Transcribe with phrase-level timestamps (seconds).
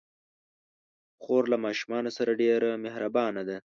[1.23, 3.57] خور له ماشومانو سره ډېر مهربانه ده.